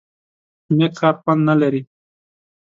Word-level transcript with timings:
_نېک 0.77 0.93
کار 0.99 1.15
خوند 1.21 1.41
نه 1.49 1.55
لري؟ 1.61 1.81